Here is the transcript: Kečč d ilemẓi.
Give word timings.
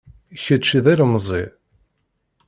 Kečč 0.43 0.67
d 0.83 0.85
ilemẓi. 0.91 1.43